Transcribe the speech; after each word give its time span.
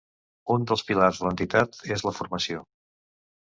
Un 0.55 0.63
dels 0.71 0.83
pilars 0.87 1.19
de 1.19 1.27
l'entitat 1.27 1.79
és 1.99 2.07
la 2.09 2.17
formació. 2.23 2.67